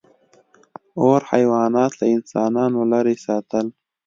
•اور 1.01 1.21
حیوانات 1.31 1.91
له 1.99 2.05
انسانانو 2.15 2.79
لرې 2.91 3.15
ساتل. 3.25 3.65